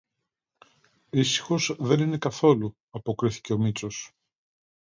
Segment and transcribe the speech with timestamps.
[1.09, 4.11] Ήσυχος δεν είναι καθόλου, αποκρίθηκε ο Μήτσος